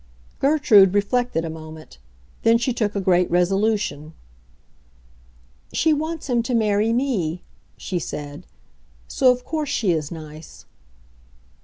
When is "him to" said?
6.27-6.55